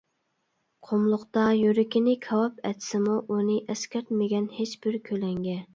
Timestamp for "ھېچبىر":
4.61-5.03